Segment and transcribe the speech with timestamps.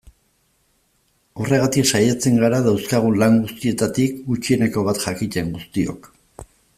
[1.41, 6.13] Horregatik saiatzen gara dauzkagun lan guztietatik gutxieneko bat jakiten guztiok.